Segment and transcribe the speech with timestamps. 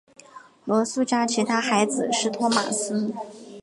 [0.65, 3.13] 罗素家其他孩子是托马斯。